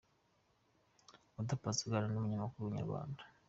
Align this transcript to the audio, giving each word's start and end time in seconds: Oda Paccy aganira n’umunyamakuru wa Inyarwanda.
Oda 1.37 1.55
Paccy 1.61 1.83
aganira 1.83 2.13
n’umunyamakuru 2.13 2.63
wa 2.65 2.69
Inyarwanda. 2.71 3.21